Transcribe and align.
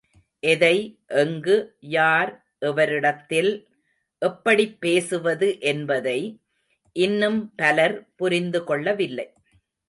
எதை, 0.39 0.99
எங்கு, 1.07 1.77
யார், 1.79 2.45
எவரிடத்தில்— 2.61 3.65
எப்படிப் 4.19 4.81
பேசுவது 4.81 5.59
என்பதை 5.59 6.39
இன்னும் 6.93 7.55
பலர் 7.55 8.13
புரிந்து 8.15 8.63
கொள்ளவில்லை. 8.63 9.33